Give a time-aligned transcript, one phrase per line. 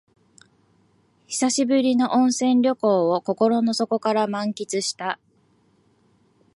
[1.27, 5.19] 久しぶりの温泉旅行を心の底から満喫した